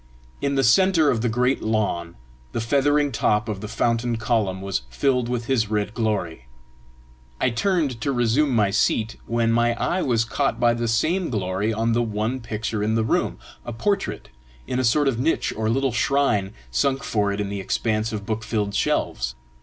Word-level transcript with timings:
In 0.41 0.55
the 0.55 0.63
centre 0.63 1.11
of 1.11 1.21
the 1.21 1.29
great 1.29 1.61
lawn 1.61 2.15
the 2.53 2.59
feathering 2.59 3.11
top 3.11 3.47
of 3.47 3.61
the 3.61 3.67
fountain 3.67 4.15
column 4.17 4.59
was 4.59 4.81
filled 4.89 5.29
with 5.29 5.45
his 5.45 5.69
red 5.69 5.93
glory. 5.93 6.47
I 7.39 7.51
turned 7.51 8.01
to 8.01 8.11
resume 8.11 8.49
my 8.49 8.71
seat, 8.71 9.17
when 9.27 9.51
my 9.51 9.75
eye 9.75 10.01
was 10.01 10.25
caught 10.25 10.59
by 10.59 10.73
the 10.73 10.87
same 10.87 11.29
glory 11.29 11.71
on 11.71 11.93
the 11.93 12.01
one 12.01 12.39
picture 12.39 12.81
in 12.81 12.95
the 12.95 13.03
room 13.05 13.37
a 13.63 13.71
portrait, 13.73 14.29
in 14.65 14.79
a 14.79 14.83
sort 14.83 15.07
of 15.07 15.19
niche 15.19 15.53
or 15.55 15.69
little 15.69 15.91
shrine 15.91 16.53
sunk 16.71 17.03
for 17.03 17.31
it 17.31 17.39
in 17.39 17.49
the 17.49 17.59
expanse 17.61 18.11
of 18.11 18.25
book 18.25 18.43
filled 18.43 18.73
shelves. 18.73 19.35